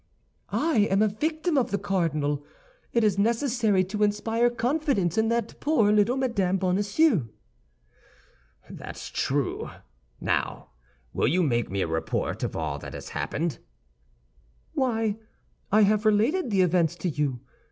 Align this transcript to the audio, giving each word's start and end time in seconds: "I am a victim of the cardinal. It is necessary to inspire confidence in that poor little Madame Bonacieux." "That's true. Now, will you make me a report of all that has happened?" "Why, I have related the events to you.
"I 0.49 0.87
am 0.89 1.03
a 1.03 1.07
victim 1.07 1.59
of 1.59 1.69
the 1.69 1.77
cardinal. 1.77 2.43
It 2.91 3.03
is 3.03 3.19
necessary 3.19 3.83
to 3.83 4.01
inspire 4.01 4.49
confidence 4.49 5.15
in 5.15 5.27
that 5.29 5.59
poor 5.59 5.91
little 5.91 6.17
Madame 6.17 6.57
Bonacieux." 6.57 7.27
"That's 8.67 9.09
true. 9.11 9.69
Now, 10.19 10.71
will 11.13 11.27
you 11.27 11.43
make 11.43 11.69
me 11.69 11.83
a 11.83 11.87
report 11.87 12.41
of 12.41 12.55
all 12.55 12.79
that 12.79 12.95
has 12.95 13.09
happened?" 13.09 13.59
"Why, 14.73 15.17
I 15.71 15.81
have 15.83 16.03
related 16.03 16.49
the 16.49 16.61
events 16.61 16.95
to 16.95 17.09
you. 17.09 17.41